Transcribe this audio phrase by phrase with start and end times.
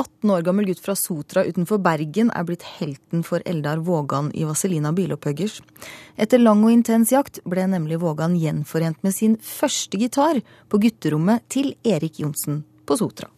[0.00, 4.46] 18 år gammel gutt fra Sotra utenfor Bergen er blitt helten for Eldar Vågan i
[4.48, 5.58] Vazelina Bilopphøggers.
[6.16, 10.40] Etter lang og intens jakt ble nemlig Vågan gjenforent med sin første gitar
[10.72, 13.28] på gutterommet til Erik Johnsen på Sotra.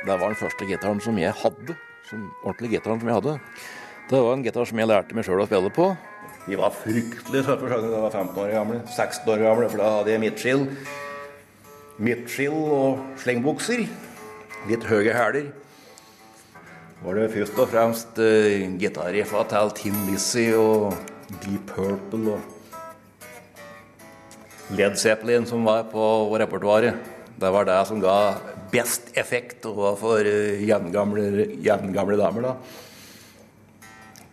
[0.00, 1.76] Det var den første gitaren som jeg hadde.
[2.08, 3.38] Som ordentlig gitaren som jeg hadde.
[4.10, 5.84] Det var en gitar som jeg lærte meg sjøl å spille på.
[6.42, 8.78] Vi var fryktelig tøffe da jeg var 15 år gamle.
[8.90, 10.64] 16 år gamle, for da hadde jeg midtskill.
[12.02, 13.84] Midtskill og slengbukser.
[14.66, 15.46] Litt høye hæler.
[17.04, 20.90] Var det først og fremst uh, gitarriffa til Tim Lizzie og
[21.46, 22.42] Deep Purple og
[24.74, 26.02] Led Zeppelin som var på
[26.34, 26.98] repertoaret.
[27.38, 28.18] Det var det som ga
[28.74, 32.89] best effekt overfor uh, jevngamle, jevngamle damer, da.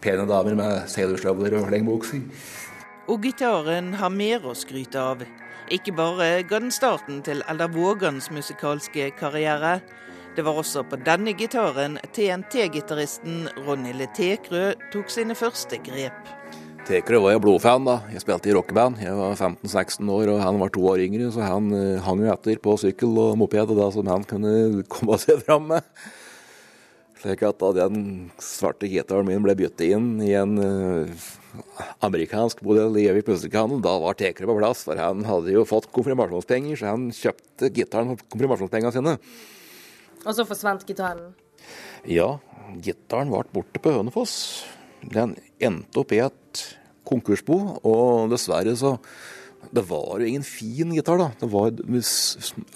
[0.08, 2.22] Pene damer med sailorstøvler og slengbukser.
[3.12, 5.24] Og gitaren har mer å skryte av.
[5.68, 9.82] Ikke bare ga den starten til Eldar Vågans musikalske karriere.
[10.38, 16.32] Det var også på denne gitaren TNT-gitaristen Ronny Letekrø tok sine første grep.
[16.88, 17.84] Tekrø var jeg blodfan.
[17.84, 17.98] da.
[18.14, 19.02] Jeg spilte i rockeband.
[19.04, 22.32] Jeg var 15-16 år, og han var to år yngre, så han uh, hang jo
[22.32, 25.84] etter på sykkel og moped da, som han kunne komme seg fram med.
[27.18, 31.28] Slik at da den svarte gitaren min ble byttet inn i en uh,
[32.06, 34.84] amerikansk modell i evig pussekhandel, da var Tekre på plass.
[34.86, 39.16] For han hadde jo fått konfirmasjonspenger, så han kjøpte gitaren for konfirmasjonspengene sine.
[40.24, 41.32] Og så forsvant gitaren?
[42.06, 42.36] Ja,
[42.84, 44.36] gitaren ble borte på Hønefoss.
[45.02, 46.64] Den endte opp i et
[47.08, 47.58] konkursbo,
[47.88, 48.98] og dessverre så
[49.72, 51.32] Det var jo ingen fin gitar, da.
[51.40, 51.72] Det var,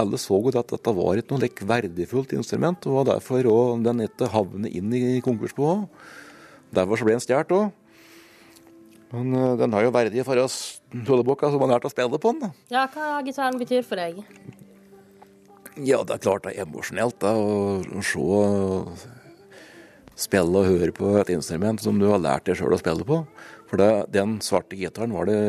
[0.02, 4.04] alle så godt at dette var ikke noe like verdifullt instrument, og derfor òg den
[4.08, 5.76] ikke havnet inn i konkurs på.
[6.76, 7.70] Derfor så ble den stjålet òg.
[9.12, 10.58] Men uh, den har jo verdige for oss
[10.92, 12.46] tullebukka som har lært å spille på den.
[12.46, 12.52] da.
[12.72, 14.22] Ja, hva gitaren betyr for deg?
[15.80, 19.20] Ja, det er klart det er emosjonelt da, å se
[20.24, 23.22] spille og høre på et instrument som du har lært deg sjøl å spille på.
[23.70, 25.40] For det, den svarte gitaren var det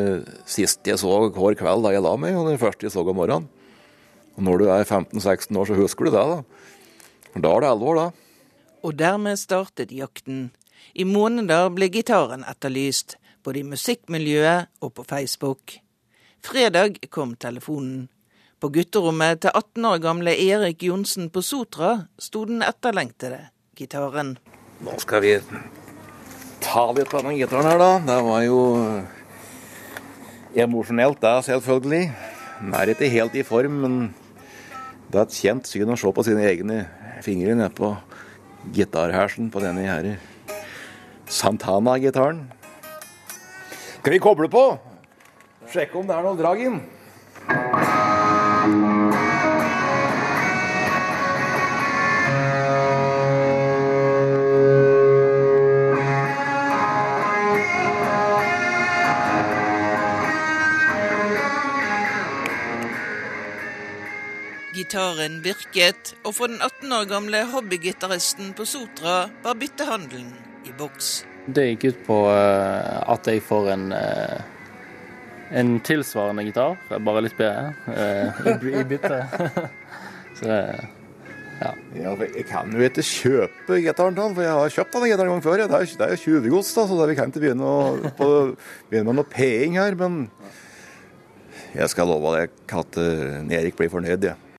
[0.46, 3.18] siste jeg så hver kveld da jeg la meg, og det første jeg så om
[3.18, 3.48] morgenen.
[4.38, 6.68] Og når du er 15-16 år, så husker du det, da.
[7.32, 8.06] For da er det alvor, da.
[8.82, 10.50] Og dermed startet jakten.
[10.94, 15.76] I måneder ble gitaren etterlyst, både i musikkmiljøet og på Facebook.
[16.42, 18.08] Fredag kom telefonen.
[18.62, 24.36] På gutterommet til 18 år gamle Erik Johnsen på Sotra sto den etterlengtede gitaren.
[24.82, 25.36] Nå skal vi
[26.62, 27.90] ta litt på denne gitaren her, da.
[28.02, 28.56] Det var jo
[30.58, 32.00] emosjonelt, det, selvfølgelig.
[32.58, 34.00] Den er ikke helt i form, men
[35.06, 36.80] det er et kjent syn å se på sine egne
[37.22, 37.92] fingre nede på
[38.74, 40.08] gitarhersen på denne her
[41.30, 42.42] Santana-gitaren.
[44.00, 44.64] Skal vi koble på?
[45.70, 46.82] Sjekke om det er noe drag inn.
[64.82, 70.32] Gitaren virket, og for den 18 år gamle hobbygitaristen på Sotra var byttehandelen
[70.66, 71.20] i boks.
[71.46, 74.42] Det gikk ut på uh, at jeg får en, uh,
[75.54, 79.22] en tilsvarende gitar, bare litt bedre, uh, i, bytte.
[80.40, 81.72] Så ja.
[82.02, 85.30] ja jeg kan jo ikke kjøpe gitaren til han, for jeg har kjøpt denne gitaren
[85.30, 85.62] en gang før.
[85.62, 88.32] Det er, det er tjuvgods, da, så vi kan ikke begynne, å, på,
[88.90, 89.94] begynne med noe peing her.
[90.00, 90.24] Men
[91.70, 93.04] jeg skal love deg at
[93.60, 94.34] Erik blir fornøyd, jeg.
[94.34, 94.51] Ja.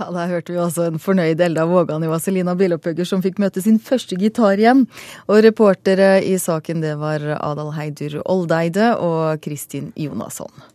[0.00, 3.60] Ja, Der hørte vi altså en fornøyd Elda Vågan i Vazelina Bilopphugger som fikk møte
[3.60, 4.86] sin første gitar igjen.
[5.28, 10.71] Og reportere i saken det var Adal Heidur Oldeide og Kristin Jonasson.